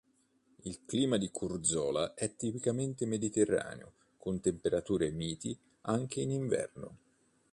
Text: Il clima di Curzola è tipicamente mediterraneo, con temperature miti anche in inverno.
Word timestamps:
Il 0.63 0.83
clima 0.87 1.17
di 1.17 1.29
Curzola 1.29 2.15
è 2.15 2.35
tipicamente 2.35 3.05
mediterraneo, 3.05 3.93
con 4.17 4.39
temperature 4.39 5.11
miti 5.11 5.55
anche 5.81 6.21
in 6.21 6.31
inverno. 6.31 6.97